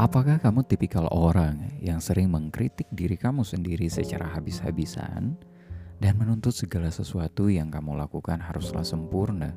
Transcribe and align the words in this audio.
Apakah 0.00 0.40
kamu 0.40 0.64
tipikal 0.64 1.12
orang 1.12 1.76
yang 1.76 2.00
sering 2.00 2.32
mengkritik 2.32 2.88
diri 2.88 3.20
kamu 3.20 3.44
sendiri 3.44 3.84
secara 3.92 4.32
habis-habisan 4.32 5.36
dan 6.00 6.12
menuntut 6.16 6.56
segala 6.56 6.88
sesuatu 6.88 7.52
yang 7.52 7.68
kamu 7.68 8.00
lakukan 8.00 8.40
haruslah 8.40 8.80
sempurna? 8.80 9.52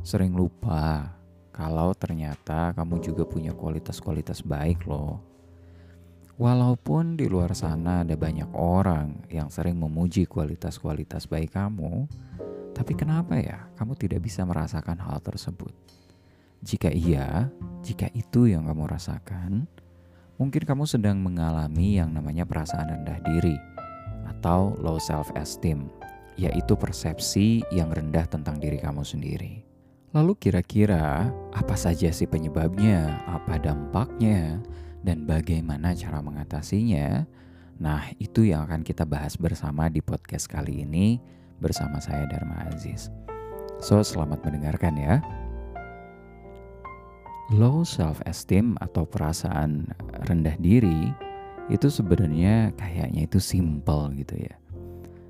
Sering 0.00 0.32
lupa 0.32 1.12
kalau 1.52 1.92
ternyata 1.92 2.72
kamu 2.72 3.04
juga 3.04 3.28
punya 3.28 3.52
kualitas-kualitas 3.52 4.40
baik 4.40 4.88
loh. 4.88 5.20
Walaupun 6.40 7.20
di 7.20 7.28
luar 7.28 7.52
sana 7.52 8.00
ada 8.00 8.16
banyak 8.16 8.48
orang 8.56 9.28
yang 9.28 9.52
sering 9.52 9.76
memuji 9.76 10.24
kualitas-kualitas 10.24 11.28
baik 11.28 11.52
kamu, 11.52 12.08
tapi 12.72 12.96
kenapa 12.96 13.36
ya 13.36 13.68
kamu 13.76 13.92
tidak 14.00 14.24
bisa 14.24 14.40
merasakan 14.40 14.96
hal 15.04 15.20
tersebut? 15.20 15.76
Jika 16.60 16.92
iya, 16.92 17.48
jika 17.80 18.12
itu 18.12 18.52
yang 18.52 18.68
kamu 18.68 18.84
rasakan, 18.84 19.64
mungkin 20.36 20.62
kamu 20.68 20.84
sedang 20.84 21.16
mengalami 21.16 21.96
yang 21.96 22.12
namanya 22.12 22.44
perasaan 22.44 23.00
rendah 23.00 23.16
diri 23.24 23.56
atau 24.28 24.76
low 24.76 25.00
self-esteem, 25.00 25.88
yaitu 26.36 26.76
persepsi 26.76 27.64
yang 27.72 27.88
rendah 27.88 28.28
tentang 28.28 28.60
diri 28.60 28.76
kamu 28.76 29.00
sendiri. 29.00 29.64
Lalu 30.12 30.36
kira-kira 30.36 31.32
apa 31.54 31.76
saja 31.80 32.12
sih 32.12 32.28
penyebabnya, 32.28 33.24
apa 33.24 33.56
dampaknya, 33.56 34.60
dan 35.00 35.24
bagaimana 35.24 35.96
cara 35.96 36.20
mengatasinya? 36.20 37.24
Nah, 37.80 38.04
itu 38.20 38.44
yang 38.44 38.68
akan 38.68 38.84
kita 38.84 39.08
bahas 39.08 39.40
bersama 39.40 39.88
di 39.88 40.04
podcast 40.04 40.44
kali 40.44 40.84
ini 40.84 41.16
bersama 41.56 41.96
saya 42.04 42.28
Dharma 42.28 42.68
Aziz. 42.68 43.08
So, 43.80 44.04
selamat 44.04 44.44
mendengarkan 44.44 45.00
ya. 45.00 45.24
Low 47.50 47.82
self-esteem 47.82 48.78
atau 48.78 49.02
perasaan 49.02 49.90
rendah 50.30 50.54
diri 50.62 51.10
itu 51.66 51.90
sebenarnya 51.90 52.70
kayaknya 52.78 53.26
itu 53.26 53.42
simple 53.42 54.14
gitu 54.22 54.38
ya. 54.38 54.54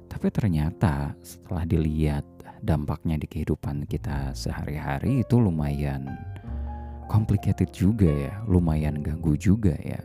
Tapi 0.04 0.28
ternyata 0.28 1.16
setelah 1.24 1.64
dilihat 1.64 2.28
dampaknya 2.60 3.16
di 3.16 3.24
kehidupan 3.24 3.88
kita 3.88 4.36
sehari-hari 4.36 5.24
itu 5.24 5.40
lumayan 5.40 6.12
complicated 7.08 7.72
juga 7.72 8.12
ya, 8.12 8.36
lumayan 8.44 9.00
ganggu 9.00 9.40
juga 9.40 9.72
ya. 9.80 10.04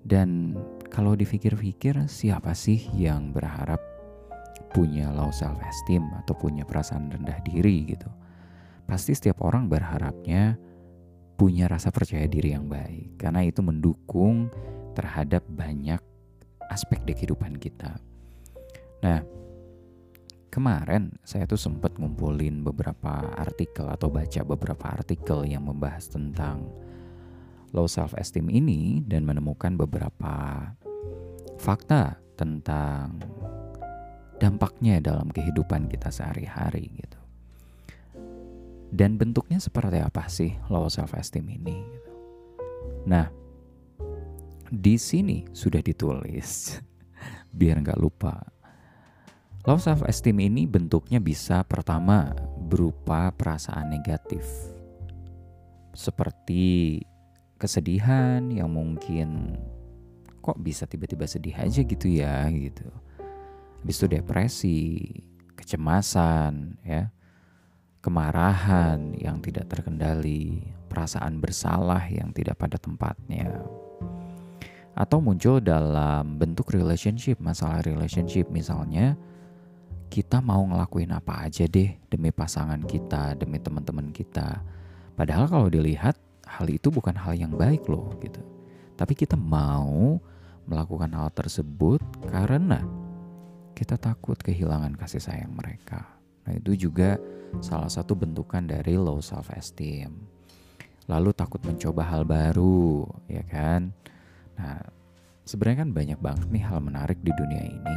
Dan 0.00 0.56
kalau 0.88 1.12
dipikir-pikir 1.12 2.08
siapa 2.08 2.56
sih 2.56 2.80
yang 2.96 3.28
berharap 3.36 3.78
punya 4.72 5.12
low 5.12 5.28
self 5.28 5.60
esteem 5.60 6.08
atau 6.24 6.32
punya 6.32 6.64
perasaan 6.64 7.12
rendah 7.12 7.44
diri 7.44 7.92
gitu. 7.92 8.08
Pasti 8.88 9.12
setiap 9.12 9.44
orang 9.44 9.68
berharapnya 9.68 10.56
punya 11.36 11.66
rasa 11.66 11.90
percaya 11.90 12.28
diri 12.28 12.54
yang 12.54 12.68
baik 12.68 13.18
karena 13.18 13.42
itu 13.42 13.64
mendukung 13.64 14.52
terhadap 14.92 15.42
banyak 15.48 15.98
aspek 16.68 17.00
di 17.04 17.12
kehidupan 17.16 17.56
kita. 17.60 17.96
Nah, 19.02 19.20
kemarin 20.52 21.12
saya 21.24 21.48
tuh 21.48 21.58
sempat 21.58 21.96
ngumpulin 21.96 22.60
beberapa 22.62 23.24
artikel 23.36 23.88
atau 23.88 24.12
baca 24.12 24.40
beberapa 24.44 24.86
artikel 24.92 25.48
yang 25.48 25.66
membahas 25.68 26.12
tentang 26.12 26.68
low 27.72 27.88
self 27.88 28.12
esteem 28.20 28.52
ini 28.52 29.00
dan 29.04 29.24
menemukan 29.24 29.74
beberapa 29.80 30.68
fakta 31.56 32.20
tentang 32.36 33.16
dampaknya 34.36 34.98
dalam 34.98 35.30
kehidupan 35.30 35.88
kita 35.88 36.10
sehari-hari 36.10 36.90
gitu 36.98 37.21
dan 38.92 39.16
bentuknya 39.16 39.56
seperti 39.56 40.04
apa 40.04 40.28
sih 40.28 40.52
low 40.68 40.84
self 40.92 41.16
esteem 41.16 41.48
ini. 41.48 41.80
Nah, 43.08 43.32
di 44.68 45.00
sini 45.00 45.48
sudah 45.48 45.80
ditulis 45.80 46.76
biar 47.56 47.80
nggak 47.80 47.96
lupa. 47.96 48.36
Low 49.64 49.80
self 49.80 50.04
esteem 50.04 50.44
ini 50.44 50.68
bentuknya 50.68 51.24
bisa 51.24 51.64
pertama 51.64 52.36
berupa 52.68 53.32
perasaan 53.32 53.88
negatif. 53.88 54.44
Seperti 55.96 57.00
kesedihan 57.56 58.44
yang 58.52 58.68
mungkin 58.68 59.56
kok 60.44 60.58
bisa 60.60 60.84
tiba-tiba 60.84 61.24
sedih 61.24 61.56
aja 61.56 61.80
gitu 61.80 62.06
ya 62.12 62.44
gitu. 62.52 62.84
Habis 63.80 63.96
itu 63.98 64.06
depresi, 64.10 64.80
kecemasan 65.56 66.76
ya 66.84 67.08
kemarahan 68.02 69.14
yang 69.14 69.38
tidak 69.38 69.70
terkendali, 69.70 70.60
perasaan 70.90 71.38
bersalah 71.38 72.02
yang 72.10 72.34
tidak 72.34 72.58
pada 72.58 72.76
tempatnya, 72.76 73.62
atau 74.92 75.24
muncul 75.24 75.56
dalam 75.62 76.36
bentuk 76.36 76.68
relationship, 76.76 77.40
masalah 77.40 77.80
relationship 77.80 78.52
misalnya 78.52 79.16
kita 80.12 80.44
mau 80.44 80.60
ngelakuin 80.68 81.08
apa 81.16 81.48
aja 81.48 81.64
deh 81.64 81.96
demi 82.12 82.28
pasangan 82.28 82.84
kita, 82.84 83.32
demi 83.32 83.56
teman-teman 83.56 84.12
kita. 84.12 84.60
Padahal 85.16 85.48
kalau 85.48 85.72
dilihat 85.72 86.20
hal 86.44 86.68
itu 86.68 86.92
bukan 86.92 87.16
hal 87.16 87.32
yang 87.32 87.56
baik 87.56 87.88
loh 87.88 88.12
gitu. 88.20 88.44
Tapi 88.92 89.16
kita 89.16 89.40
mau 89.40 90.20
melakukan 90.68 91.08
hal 91.16 91.32
tersebut 91.32 92.04
karena 92.28 92.84
kita 93.72 93.96
takut 93.96 94.36
kehilangan 94.36 94.92
kasih 95.00 95.24
sayang 95.24 95.56
mereka. 95.56 96.11
Nah, 96.42 96.52
itu 96.58 96.88
juga 96.88 97.18
salah 97.60 97.90
satu 97.90 98.16
bentukan 98.16 98.64
dari 98.64 98.98
low 98.98 99.22
self 99.22 99.52
esteem. 99.54 100.14
Lalu 101.10 101.34
takut 101.34 101.60
mencoba 101.66 102.06
hal 102.06 102.22
baru, 102.22 103.06
ya 103.26 103.42
kan? 103.46 103.90
Nah, 104.56 104.78
sebenarnya 105.42 105.86
kan 105.86 105.90
banyak 105.90 106.18
banget 106.22 106.46
nih 106.50 106.64
hal 106.64 106.78
menarik 106.78 107.18
di 107.20 107.32
dunia 107.34 107.62
ini. 107.66 107.96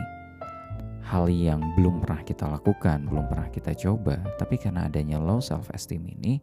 Hal 1.05 1.29
yang 1.29 1.61
belum 1.77 2.01
pernah 2.01 2.25
kita 2.25 2.49
lakukan, 2.49 3.05
belum 3.05 3.29
pernah 3.29 3.49
kita 3.53 3.77
coba, 3.77 4.17
tapi 4.41 4.57
karena 4.57 4.89
adanya 4.89 5.21
low 5.21 5.37
self 5.37 5.69
esteem 5.69 6.01
ini, 6.09 6.41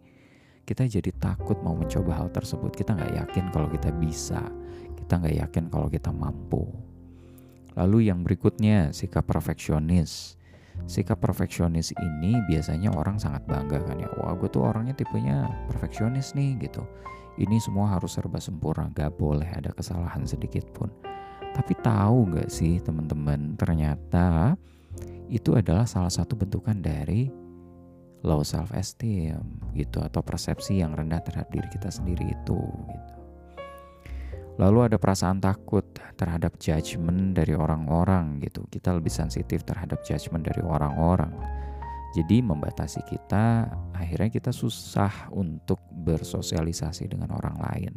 kita 0.62 0.86
jadi 0.86 1.10
takut 1.18 1.58
mau 1.66 1.74
mencoba 1.74 2.22
hal 2.22 2.30
tersebut. 2.30 2.70
Kita 2.70 2.94
nggak 2.94 3.26
yakin 3.26 3.50
kalau 3.50 3.66
kita 3.66 3.90
bisa, 3.90 4.38
kita 4.94 5.18
nggak 5.18 5.36
yakin 5.42 5.64
kalau 5.66 5.90
kita 5.90 6.14
mampu. 6.14 6.70
Lalu 7.74 8.12
yang 8.12 8.22
berikutnya 8.22 8.94
sikap 8.94 9.26
perfeksionis 9.26 10.38
sikap 10.86 11.22
perfeksionis 11.22 11.94
ini 11.98 12.38
biasanya 12.50 12.92
orang 12.92 13.16
sangat 13.16 13.44
bangga 13.46 13.80
kan 13.84 13.98
ya. 14.00 14.08
Wah 14.18 14.34
gue 14.36 14.48
tuh 14.50 14.66
orangnya 14.66 14.92
tipenya 14.96 15.48
perfeksionis 15.70 16.34
nih 16.34 16.58
gitu. 16.62 16.82
Ini 17.40 17.56
semua 17.64 17.96
harus 17.96 18.12
serba 18.12 18.36
sempurna 18.36 18.92
gak 18.92 19.16
boleh 19.16 19.48
ada 19.48 19.72
kesalahan 19.72 20.28
sedikit 20.28 20.68
pun. 20.76 20.92
Tapi 21.52 21.72
tahu 21.80 22.36
gak 22.36 22.52
sih 22.52 22.80
teman-teman 22.80 23.56
ternyata 23.56 24.56
itu 25.32 25.56
adalah 25.56 25.88
salah 25.88 26.12
satu 26.12 26.36
bentukan 26.36 26.76
dari 26.76 27.32
low 28.22 28.44
self 28.46 28.70
esteem 28.76 29.42
gitu 29.74 29.98
atau 29.98 30.22
persepsi 30.22 30.78
yang 30.84 30.94
rendah 30.94 31.24
terhadap 31.24 31.50
diri 31.50 31.68
kita 31.72 31.90
sendiri 31.90 32.30
itu 32.30 32.60
gitu 32.62 33.11
Lalu 34.60 34.92
ada 34.92 34.96
perasaan 35.00 35.40
takut 35.40 35.84
terhadap 36.20 36.60
judgement 36.60 37.32
dari 37.32 37.56
orang-orang 37.56 38.40
gitu. 38.44 38.68
Kita 38.68 38.92
lebih 38.92 39.08
sensitif 39.08 39.64
terhadap 39.64 40.04
judgement 40.04 40.44
dari 40.44 40.60
orang-orang. 40.60 41.32
Jadi 42.12 42.44
membatasi 42.44 43.00
kita, 43.08 43.72
akhirnya 43.96 44.28
kita 44.28 44.52
susah 44.52 45.32
untuk 45.32 45.80
bersosialisasi 46.04 47.08
dengan 47.08 47.32
orang 47.32 47.56
lain. 47.56 47.92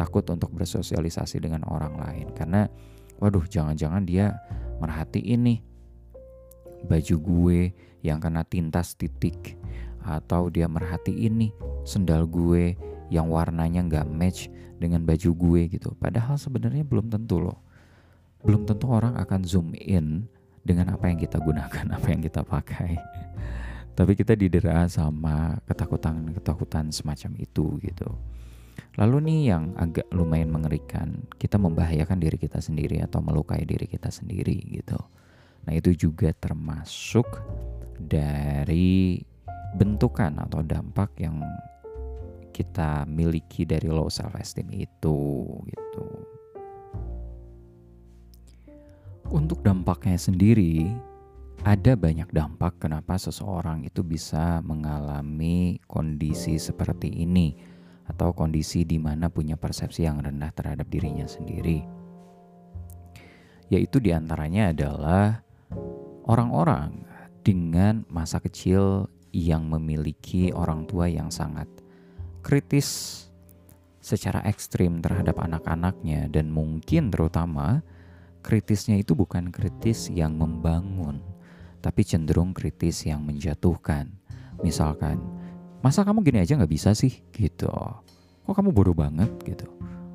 Takut 0.00 0.24
untuk 0.32 0.48
bersosialisasi 0.56 1.44
dengan 1.44 1.68
orang 1.68 2.00
lain 2.00 2.32
karena 2.32 2.70
waduh 3.20 3.44
jangan-jangan 3.44 4.06
dia 4.06 4.38
merhatiin 4.78 5.42
nih 5.42 5.60
baju 6.86 7.16
gue 7.18 7.60
yang 8.02 8.18
kena 8.18 8.42
tintas 8.42 8.98
titik 8.98 9.54
atau 10.02 10.50
dia 10.50 10.66
merhatiin 10.66 11.46
nih 11.46 11.52
sendal 11.86 12.26
gue 12.26 12.74
yang 13.12 13.28
warnanya 13.28 13.84
nggak 13.84 14.08
match 14.08 14.48
dengan 14.80 15.04
baju 15.04 15.30
gue 15.36 15.62
gitu. 15.68 15.92
Padahal 16.00 16.40
sebenarnya 16.40 16.82
belum 16.82 17.12
tentu 17.12 17.44
loh. 17.44 17.60
Belum 18.40 18.64
tentu 18.64 18.88
orang 18.88 19.20
akan 19.20 19.44
zoom 19.44 19.76
in 19.76 20.24
dengan 20.64 20.96
apa 20.96 21.12
yang 21.12 21.20
kita 21.20 21.36
gunakan, 21.38 21.86
apa 22.00 22.06
yang 22.08 22.24
kita 22.24 22.40
pakai. 22.40 22.96
Tapi 23.92 24.16
kita 24.16 24.32
didera 24.32 24.88
sama 24.88 25.60
ketakutan-ketakutan 25.68 26.88
semacam 26.88 27.36
itu 27.36 27.76
gitu. 27.84 28.08
Lalu 28.96 29.16
nih 29.28 29.40
yang 29.52 29.76
agak 29.76 30.08
lumayan 30.08 30.48
mengerikan, 30.48 31.28
kita 31.36 31.60
membahayakan 31.60 32.16
diri 32.16 32.40
kita 32.40 32.64
sendiri 32.64 33.04
atau 33.04 33.20
melukai 33.20 33.68
diri 33.68 33.84
kita 33.84 34.08
sendiri 34.08 34.56
gitu. 34.80 34.96
Nah 35.68 35.72
itu 35.76 35.92
juga 35.92 36.32
termasuk 36.32 37.28
dari 38.00 39.20
bentukan 39.76 40.40
atau 40.44 40.60
dampak 40.60 41.16
yang 41.20 41.40
kita 42.52 43.08
miliki 43.08 43.64
dari 43.64 43.88
low 43.88 44.12
self 44.12 44.36
esteem 44.36 44.68
itu 44.76 45.48
gitu. 45.66 46.06
Untuk 49.32 49.64
dampaknya 49.64 50.20
sendiri 50.20 50.92
ada 51.64 51.94
banyak 51.94 52.28
dampak 52.34 52.76
kenapa 52.82 53.16
seseorang 53.16 53.88
itu 53.88 54.04
bisa 54.04 54.60
mengalami 54.60 55.80
kondisi 55.88 56.60
seperti 56.60 57.08
ini 57.08 57.54
atau 58.10 58.34
kondisi 58.34 58.84
di 58.84 58.98
mana 59.00 59.30
punya 59.32 59.56
persepsi 59.56 60.04
yang 60.04 60.20
rendah 60.20 60.50
terhadap 60.52 60.90
dirinya 60.90 61.24
sendiri. 61.24 61.86
Yaitu 63.72 64.04
di 64.04 64.12
antaranya 64.12 64.74
adalah 64.74 65.40
orang-orang 66.28 67.06
dengan 67.40 68.04
masa 68.12 68.36
kecil 68.42 69.08
yang 69.32 69.64
memiliki 69.66 70.52
orang 70.52 70.84
tua 70.84 71.08
yang 71.08 71.32
sangat 71.32 71.66
kritis 72.42 73.18
secara 74.02 74.42
ekstrim 74.44 74.98
terhadap 74.98 75.38
anak-anaknya 75.38 76.26
dan 76.26 76.50
mungkin 76.50 77.14
terutama 77.14 77.86
kritisnya 78.42 78.98
itu 78.98 79.14
bukan 79.14 79.54
kritis 79.54 80.10
yang 80.10 80.34
membangun 80.34 81.22
tapi 81.82 82.06
cenderung 82.06 82.54
kritis 82.54 83.02
yang 83.02 83.26
menjatuhkan. 83.26 84.06
Misalkan 84.62 85.18
masa 85.82 86.06
kamu 86.06 86.22
gini 86.22 86.38
aja 86.46 86.54
nggak 86.54 86.70
bisa 86.70 86.94
sih? 86.94 87.10
Gitu. 87.34 87.66
Kok 88.46 88.54
kamu 88.54 88.70
bodoh 88.70 88.94
banget? 88.94 89.28
Gitu. 89.42 89.66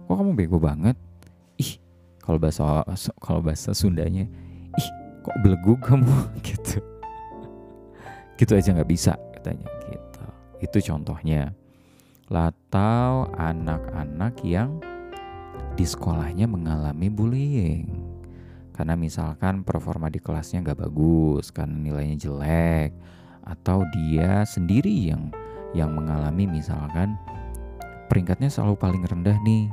Kok 0.07 0.15
kamu 0.15 0.31
bego 0.33 0.57
banget? 0.57 0.95
Ih 1.59 1.83
kalau 2.23 2.39
bahasa 2.39 2.87
kalau 3.19 3.43
bahasa 3.43 3.75
Sundanya 3.75 4.23
ih 4.79 4.89
kok 5.21 5.35
belegu 5.43 5.75
kamu? 5.83 6.07
Gitu. 6.47 6.79
Gitu 8.39 8.51
aja 8.55 8.71
nggak 8.71 8.89
bisa 8.89 9.19
katanya. 9.35 9.67
Gitu. 9.91 10.23
Itu 10.63 10.77
contohnya 10.87 11.51
atau 12.27 13.31
anak-anak 13.39 14.43
yang 14.43 14.83
di 15.79 15.87
sekolahnya 15.87 16.43
mengalami 16.43 17.07
bullying. 17.07 17.87
Karena 18.75 18.93
misalkan 18.93 19.63
performa 19.63 20.11
di 20.11 20.21
kelasnya 20.21 20.61
nggak 20.61 20.85
bagus 20.85 21.49
karena 21.49 21.73
nilainya 21.79 22.29
jelek 22.29 22.91
atau 23.47 23.81
dia 23.95 24.43
sendiri 24.43 24.91
yang 24.91 25.31
yang 25.71 25.95
mengalami 25.95 26.45
misalkan 26.45 27.15
peringkatnya 28.11 28.51
selalu 28.51 28.75
paling 28.77 29.03
rendah 29.07 29.39
nih 29.41 29.71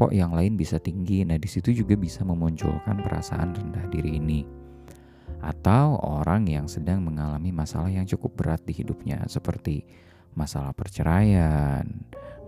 kok 0.00 0.10
yang 0.16 0.32
lain 0.32 0.56
bisa 0.56 0.80
tinggi? 0.80 1.22
Nah 1.22 1.36
di 1.36 1.46
situ 1.46 1.76
juga 1.76 1.94
bisa 1.94 2.24
memunculkan 2.24 3.04
perasaan 3.04 3.52
rendah 3.52 3.86
diri 3.92 4.16
ini. 4.16 4.42
Atau 5.40 6.00
orang 6.00 6.48
yang 6.48 6.66
sedang 6.66 7.04
mengalami 7.04 7.52
masalah 7.52 7.92
yang 7.92 8.08
cukup 8.08 8.40
berat 8.40 8.60
di 8.64 8.72
hidupnya 8.76 9.24
seperti 9.28 9.84
masalah 10.34 10.74
perceraian, 10.74 11.84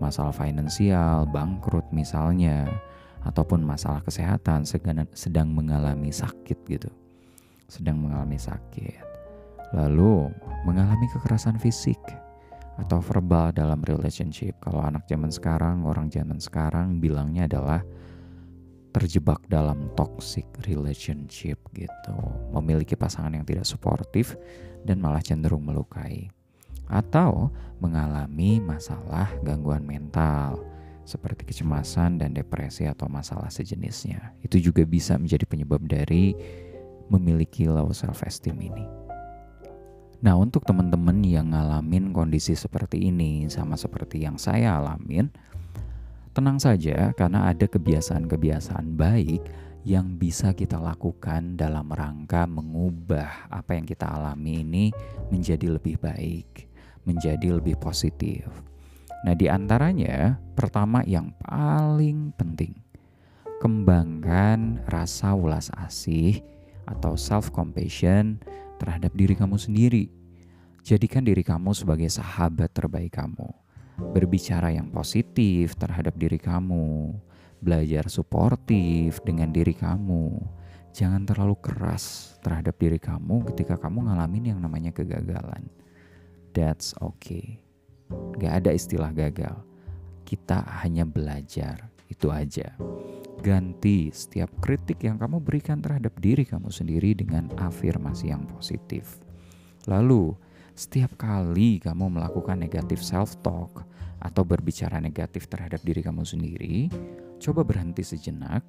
masalah 0.03 0.35
finansial, 0.35 1.27
bangkrut 1.31 1.87
misalnya, 1.95 2.67
ataupun 3.23 3.63
masalah 3.63 4.03
kesehatan 4.03 4.67
sedang 5.15 5.49
mengalami 5.55 6.11
sakit 6.11 6.59
gitu. 6.67 6.91
Sedang 7.71 8.03
mengalami 8.03 8.37
sakit. 8.37 9.03
Lalu 9.73 10.29
mengalami 10.69 11.07
kekerasan 11.15 11.57
fisik 11.57 11.99
atau 12.77 12.99
verbal 13.01 13.55
dalam 13.55 13.81
relationship. 13.87 14.59
Kalau 14.61 14.83
anak 14.85 15.07
zaman 15.09 15.33
sekarang, 15.33 15.87
orang 15.87 16.11
zaman 16.13 16.43
sekarang 16.43 17.01
bilangnya 17.01 17.49
adalah 17.49 17.81
terjebak 18.93 19.41
dalam 19.49 19.89
toxic 19.97 20.45
relationship 20.69 21.57
gitu. 21.73 22.17
Memiliki 22.53 22.93
pasangan 22.93 23.33
yang 23.33 23.49
tidak 23.49 23.65
suportif 23.65 24.37
dan 24.85 25.01
malah 25.01 25.25
cenderung 25.25 25.65
melukai 25.65 26.29
atau 26.87 27.51
mengalami 27.83 28.63
masalah 28.63 29.31
gangguan 29.43 29.83
mental 29.83 30.63
seperti 31.03 31.43
kecemasan 31.51 32.23
dan 32.23 32.31
depresi 32.31 32.87
atau 32.87 33.11
masalah 33.11 33.51
sejenisnya. 33.51 34.33
Itu 34.41 34.63
juga 34.63 34.87
bisa 34.87 35.19
menjadi 35.19 35.45
penyebab 35.45 35.83
dari 35.83 36.33
memiliki 37.11 37.67
low 37.67 37.91
self 37.91 38.23
esteem 38.23 38.57
ini. 38.63 38.87
Nah, 40.23 40.39
untuk 40.39 40.63
teman-teman 40.63 41.19
yang 41.27 41.51
ngalamin 41.51 42.15
kondisi 42.15 42.55
seperti 42.55 43.11
ini 43.11 43.51
sama 43.51 43.75
seperti 43.75 44.23
yang 44.23 44.39
saya 44.39 44.79
alamin, 44.79 45.27
tenang 46.31 46.63
saja 46.63 47.11
karena 47.19 47.51
ada 47.51 47.67
kebiasaan-kebiasaan 47.67 48.95
baik 48.95 49.43
yang 49.83 50.15
bisa 50.15 50.55
kita 50.55 50.79
lakukan 50.79 51.59
dalam 51.59 51.91
rangka 51.91 52.47
mengubah 52.47 53.51
apa 53.51 53.75
yang 53.75 53.83
kita 53.83 54.07
alami 54.07 54.63
ini 54.63 54.85
menjadi 55.35 55.75
lebih 55.75 55.99
baik 55.99 56.72
menjadi 57.05 57.59
lebih 57.59 57.79
positif. 57.79 58.47
Nah, 59.23 59.39
di 59.39 59.47
antaranya 59.47 60.43
pertama 60.59 61.07
yang 61.07 61.31
paling 61.47 62.35
penting, 62.35 62.75
kembangkan 63.63 64.83
rasa 64.91 65.39
ulas 65.39 65.71
asih 65.79 66.43
atau 66.91 67.15
self 67.15 67.55
compassion 67.55 68.43
terhadap 68.83 69.15
diri 69.15 69.39
kamu 69.39 69.55
sendiri. 69.55 70.11
Jadikan 70.83 71.23
diri 71.23 71.47
kamu 71.47 71.71
sebagai 71.71 72.11
sahabat 72.11 72.75
terbaik 72.75 73.15
kamu. 73.15 73.47
Berbicara 74.11 74.75
yang 74.75 74.91
positif 74.91 75.79
terhadap 75.79 76.19
diri 76.19 76.43
kamu, 76.43 77.15
belajar 77.63 78.11
suportif 78.11 79.23
dengan 79.23 79.55
diri 79.55 79.79
kamu. 79.79 80.43
Jangan 80.91 81.23
terlalu 81.23 81.55
keras 81.63 82.35
terhadap 82.43 82.75
diri 82.75 82.99
kamu 82.99 83.47
ketika 83.55 83.79
kamu 83.79 84.11
ngalamin 84.11 84.51
yang 84.51 84.59
namanya 84.59 84.91
kegagalan 84.91 85.71
that's 86.53 86.93
okay. 87.01 87.61
Gak 88.39 88.65
ada 88.65 88.71
istilah 88.73 89.13
gagal. 89.13 89.57
Kita 90.25 90.65
hanya 90.85 91.05
belajar, 91.05 91.93
itu 92.09 92.29
aja. 92.33 92.73
Ganti 93.43 94.13
setiap 94.15 94.49
kritik 94.63 95.03
yang 95.03 95.19
kamu 95.19 95.43
berikan 95.43 95.83
terhadap 95.83 96.15
diri 96.23 96.47
kamu 96.47 96.71
sendiri 96.71 97.13
dengan 97.17 97.51
afirmasi 97.59 98.31
yang 98.31 98.47
positif. 98.47 99.19
Lalu, 99.91 100.33
setiap 100.73 101.19
kali 101.19 101.83
kamu 101.83 102.17
melakukan 102.21 102.57
negatif 102.57 103.03
self-talk 103.03 103.85
atau 104.23 104.43
berbicara 104.47 105.03
negatif 105.03 105.51
terhadap 105.51 105.83
diri 105.83 106.01
kamu 106.01 106.23
sendiri, 106.23 106.87
coba 107.43 107.67
berhenti 107.67 108.07
sejenak 108.07 108.63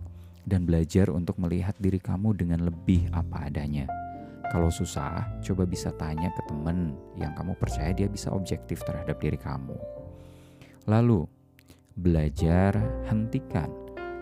dan 0.43 0.65
belajar 0.65 1.13
untuk 1.13 1.39
melihat 1.39 1.77
diri 1.79 2.01
kamu 2.01 2.35
dengan 2.35 2.65
lebih 2.67 3.07
apa 3.15 3.47
adanya 3.47 3.87
kalau 4.51 4.67
susah, 4.67 5.23
coba 5.39 5.63
bisa 5.63 5.93
tanya 5.95 6.27
ke 6.33 6.41
temen 6.51 6.97
yang 7.15 7.31
kamu 7.37 7.55
percaya 7.55 7.95
dia 7.95 8.11
bisa 8.11 8.27
objektif 8.33 8.83
terhadap 8.83 9.15
diri 9.23 9.39
kamu. 9.39 9.77
Lalu, 10.89 11.23
belajar 11.95 12.75
hentikan 13.07 13.71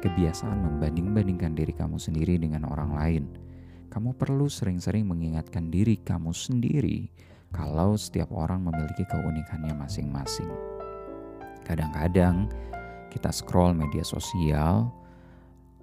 kebiasaan 0.02 0.62
membanding-bandingkan 0.62 1.58
diri 1.58 1.74
kamu 1.74 1.98
sendiri 1.98 2.38
dengan 2.38 2.70
orang 2.70 2.92
lain. 2.94 3.24
Kamu 3.90 4.16
perlu 4.16 4.48
sering-sering 4.48 5.10
mengingatkan 5.10 5.74
diri 5.74 6.00
kamu 6.00 6.32
sendiri 6.32 7.12
kalau 7.52 8.00
setiap 8.00 8.32
orang 8.32 8.64
memiliki 8.64 9.04
keunikannya 9.10 9.76
masing-masing. 9.76 10.48
Kadang-kadang 11.68 12.48
kita 13.12 13.30
scroll 13.36 13.76
media 13.76 14.02
sosial, 14.08 14.88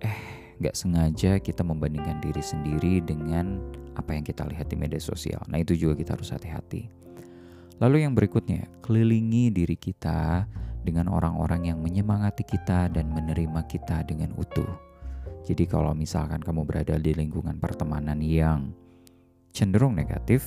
eh 0.00 0.38
gak 0.58 0.74
sengaja 0.74 1.38
kita 1.38 1.62
membandingkan 1.62 2.18
diri 2.18 2.42
sendiri 2.42 2.98
dengan 3.04 3.62
apa 3.98 4.14
yang 4.14 4.22
kita 4.22 4.46
lihat 4.46 4.70
di 4.70 4.78
media 4.78 5.02
sosial. 5.02 5.42
Nah, 5.50 5.58
itu 5.58 5.74
juga 5.74 5.98
kita 5.98 6.14
harus 6.14 6.30
hati-hati. 6.30 6.86
Lalu 7.82 8.06
yang 8.06 8.14
berikutnya, 8.14 8.70
kelilingi 8.82 9.50
diri 9.50 9.74
kita 9.74 10.46
dengan 10.86 11.10
orang-orang 11.10 11.74
yang 11.74 11.78
menyemangati 11.82 12.46
kita 12.46 12.88
dan 12.88 13.10
menerima 13.10 13.66
kita 13.66 14.06
dengan 14.06 14.34
utuh. 14.38 14.70
Jadi 15.46 15.64
kalau 15.66 15.94
misalkan 15.94 16.42
kamu 16.42 16.64
berada 16.64 16.94
di 16.98 17.14
lingkungan 17.14 17.58
pertemanan 17.58 18.18
yang 18.22 18.70
cenderung 19.50 19.94
negatif, 19.94 20.46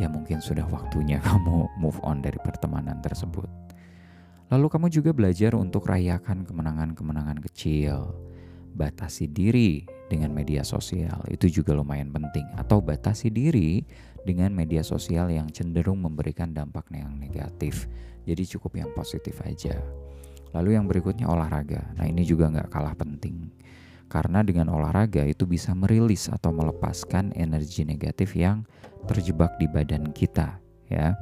ya 0.00 0.06
mungkin 0.08 0.40
sudah 0.40 0.64
waktunya 0.68 1.20
kamu 1.26 1.68
move 1.76 2.00
on 2.00 2.24
dari 2.24 2.40
pertemanan 2.40 3.00
tersebut. 3.04 3.48
Lalu 4.48 4.66
kamu 4.72 4.86
juga 4.88 5.12
belajar 5.12 5.52
untuk 5.52 5.84
rayakan 5.84 6.48
kemenangan-kemenangan 6.48 7.44
kecil. 7.44 8.16
Batasi 8.72 9.28
diri 9.28 9.97
dengan 10.08 10.32
media 10.32 10.64
sosial. 10.64 11.20
Itu 11.28 11.46
juga 11.52 11.76
lumayan 11.76 12.10
penting. 12.10 12.44
Atau 12.56 12.80
batasi 12.80 13.28
diri 13.28 13.84
dengan 14.24 14.50
media 14.52 14.80
sosial 14.82 15.30
yang 15.30 15.52
cenderung 15.52 16.02
memberikan 16.02 16.50
dampak 16.50 16.88
yang 16.92 17.14
negatif. 17.16 17.86
Jadi 18.24 18.44
cukup 18.56 18.80
yang 18.80 18.90
positif 18.96 19.40
aja. 19.44 19.76
Lalu 20.56 20.80
yang 20.80 20.88
berikutnya 20.88 21.28
olahraga. 21.28 21.92
Nah 21.96 22.08
ini 22.08 22.24
juga 22.24 22.48
nggak 22.48 22.72
kalah 22.72 22.96
penting. 22.96 23.52
Karena 24.08 24.40
dengan 24.40 24.72
olahraga 24.72 25.20
itu 25.28 25.44
bisa 25.44 25.76
merilis 25.76 26.32
atau 26.32 26.48
melepaskan 26.48 27.36
energi 27.36 27.84
negatif 27.84 28.32
yang 28.32 28.64
terjebak 29.04 29.60
di 29.60 29.68
badan 29.68 30.16
kita 30.16 30.56
ya. 30.88 31.12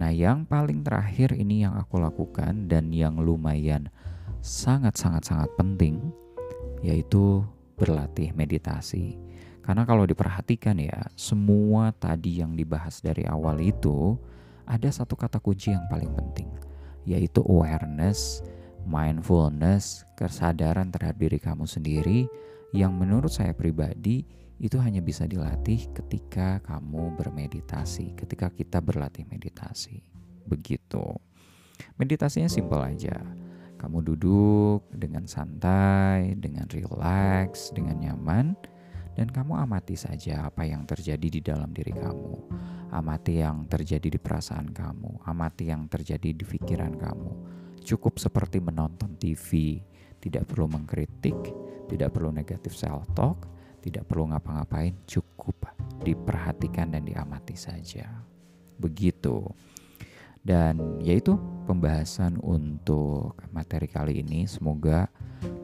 Nah 0.00 0.10
yang 0.10 0.48
paling 0.48 0.80
terakhir 0.82 1.36
ini 1.36 1.62
yang 1.68 1.76
aku 1.76 2.00
lakukan 2.00 2.66
dan 2.66 2.88
yang 2.90 3.20
lumayan 3.20 3.92
sangat 4.40 4.96
sangat 4.96 5.28
sangat 5.28 5.52
penting 5.60 6.00
yaitu 6.80 7.44
berlatih 7.74 8.34
meditasi. 8.34 9.18
Karena 9.64 9.88
kalau 9.88 10.04
diperhatikan 10.04 10.76
ya, 10.76 11.08
semua 11.16 11.90
tadi 11.96 12.44
yang 12.44 12.52
dibahas 12.52 13.00
dari 13.00 13.24
awal 13.24 13.58
itu 13.64 14.14
ada 14.68 14.88
satu 14.92 15.16
kata 15.16 15.40
kunci 15.40 15.72
yang 15.72 15.84
paling 15.88 16.12
penting, 16.12 16.48
yaitu 17.08 17.40
awareness, 17.48 18.44
mindfulness, 18.84 20.04
kesadaran 20.20 20.92
terhadap 20.92 21.16
diri 21.16 21.40
kamu 21.40 21.64
sendiri 21.64 22.28
yang 22.76 22.92
menurut 22.92 23.32
saya 23.32 23.56
pribadi 23.56 24.24
itu 24.60 24.76
hanya 24.78 25.02
bisa 25.02 25.24
dilatih 25.24 25.90
ketika 25.96 26.60
kamu 26.62 27.16
bermeditasi, 27.18 28.14
ketika 28.14 28.52
kita 28.52 28.78
berlatih 28.84 29.26
meditasi. 29.26 30.04
Begitu. 30.44 31.02
Meditasinya 31.98 32.46
simpel 32.46 32.84
aja. 32.84 33.43
Kamu 33.78 33.98
duduk 34.00 34.88
dengan 34.94 35.28
santai, 35.28 36.38
dengan 36.38 36.64
rileks, 36.70 37.74
dengan 37.74 38.00
nyaman, 38.00 38.56
dan 39.14 39.30
kamu 39.30 39.54
amati 39.66 39.94
saja 39.94 40.50
apa 40.50 40.66
yang 40.66 40.82
terjadi 40.86 41.28
di 41.30 41.40
dalam 41.42 41.70
diri 41.70 41.94
kamu. 41.94 42.34
Amati 42.94 43.42
yang 43.42 43.66
terjadi 43.66 44.06
di 44.06 44.18
perasaan 44.18 44.70
kamu, 44.70 45.26
amati 45.26 45.70
yang 45.70 45.86
terjadi 45.90 46.34
di 46.34 46.44
pikiran 46.46 46.94
kamu. 46.94 47.32
Cukup 47.82 48.18
seperti 48.18 48.62
menonton 48.62 49.18
TV, 49.18 49.82
tidak 50.22 50.48
perlu 50.48 50.70
mengkritik, 50.70 51.36
tidak 51.90 52.14
perlu 52.16 52.32
negatif 52.32 52.72
self 52.72 53.04
talk, 53.12 53.44
tidak 53.84 54.08
perlu 54.08 54.32
ngapa-ngapain, 54.32 54.96
cukup 55.04 55.68
diperhatikan 56.00 56.94
dan 56.94 57.04
diamati 57.04 57.52
saja. 57.52 58.08
Begitu. 58.80 59.44
Dan 60.44 61.00
yaitu 61.00 61.40
pembahasan 61.64 62.36
untuk 62.44 63.40
materi 63.50 63.88
kali 63.88 64.20
ini. 64.20 64.44
Semoga 64.44 65.08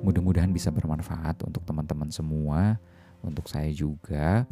mudah-mudahan 0.01 0.51
bisa 0.51 0.73
bermanfaat 0.73 1.45
untuk 1.45 1.63
teman-teman 1.69 2.09
semua, 2.09 2.81
untuk 3.21 3.47
saya 3.47 3.69
juga. 3.71 4.49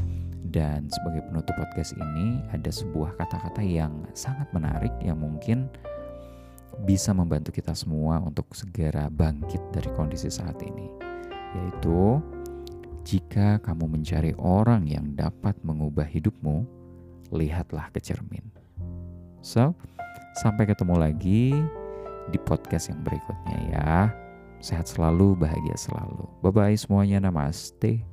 Dan 0.48 0.88
sebagai 0.92 1.24
penutup 1.28 1.56
podcast 1.56 1.96
ini 1.96 2.44
ada 2.52 2.68
sebuah 2.68 3.16
kata-kata 3.16 3.64
yang 3.64 4.04
sangat 4.12 4.48
menarik 4.52 4.92
yang 5.00 5.16
mungkin 5.20 5.68
bisa 6.84 7.10
membantu 7.10 7.50
kita 7.50 7.74
semua 7.74 8.22
untuk 8.22 8.54
segera 8.54 9.10
bangkit 9.10 9.60
dari 9.74 9.90
kondisi 9.96 10.30
saat 10.30 10.60
ini. 10.62 10.86
Yaitu 11.56 12.22
jika 13.08 13.56
kamu 13.64 13.98
mencari 13.98 14.36
orang 14.36 14.84
yang 14.84 15.16
dapat 15.16 15.56
mengubah 15.64 16.04
hidupmu, 16.04 16.68
lihatlah 17.32 17.88
ke 17.88 18.04
cermin. 18.04 18.44
So, 19.40 19.72
Sampai 20.38 20.70
ketemu 20.70 20.94
lagi 21.02 21.50
di 22.30 22.38
podcast 22.38 22.94
yang 22.94 23.02
berikutnya 23.02 23.58
ya. 23.74 23.94
Sehat 24.62 24.86
selalu, 24.86 25.34
bahagia 25.34 25.74
selalu. 25.74 26.30
Bye 26.46 26.54
bye 26.54 26.78
semuanya, 26.78 27.26
namaste. 27.26 28.06